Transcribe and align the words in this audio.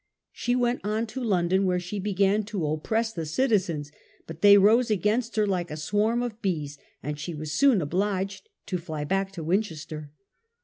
She 0.31 0.55
went 0.55 0.81
on 0.83 1.05
to 1.05 1.23
London, 1.23 1.67
where 1.67 1.79
she 1.79 1.99
began 1.99 2.43
to 2.45 2.65
oppress 2.65 3.13
the 3.13 3.23
citizens; 3.23 3.91
but 4.25 4.41
they 4.41 4.57
rose 4.57 4.89
against 4.89 5.35
her 5.35 5.45
"like 5.45 5.69
a 5.69 5.77
swarm 5.77 6.23
of 6.23 6.41
bees", 6.41 6.79
and 7.03 7.19
she 7.19 7.35
was 7.35 7.51
soon 7.51 7.83
obliged 7.83 8.49
to 8.65 8.79
fly 8.79 9.03
back 9.03 9.31
to 9.33 9.43
Winchester. 9.43 10.09